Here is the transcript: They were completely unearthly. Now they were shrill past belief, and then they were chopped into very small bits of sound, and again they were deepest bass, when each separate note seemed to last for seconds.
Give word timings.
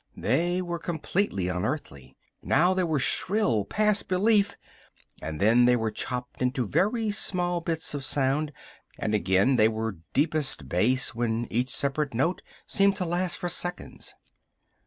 They 0.17 0.63
were 0.63 0.79
completely 0.79 1.47
unearthly. 1.47 2.17
Now 2.41 2.73
they 2.73 2.83
were 2.83 2.97
shrill 2.97 3.65
past 3.65 4.07
belief, 4.07 4.57
and 5.21 5.39
then 5.39 5.65
they 5.65 5.75
were 5.75 5.91
chopped 5.91 6.41
into 6.41 6.65
very 6.65 7.11
small 7.11 7.61
bits 7.61 7.93
of 7.93 8.03
sound, 8.03 8.51
and 8.97 9.13
again 9.13 9.57
they 9.57 9.67
were 9.67 9.99
deepest 10.13 10.67
bass, 10.67 11.13
when 11.13 11.45
each 11.51 11.69
separate 11.69 12.15
note 12.15 12.41
seemed 12.65 12.95
to 12.95 13.05
last 13.05 13.37
for 13.37 13.47
seconds. 13.47 14.15